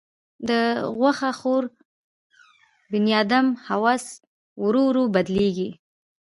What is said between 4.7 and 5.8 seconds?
ورو بدلېږي.